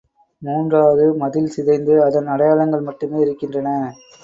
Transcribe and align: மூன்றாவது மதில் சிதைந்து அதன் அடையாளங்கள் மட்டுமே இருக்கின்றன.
மூன்றாவது 0.41 1.13
மதில் 1.13 1.51
சிதைந்து 1.51 2.03
அதன் 2.03 2.27
அடையாளங்கள் 2.27 2.81
மட்டுமே 2.81 3.19
இருக்கின்றன. 3.21 3.69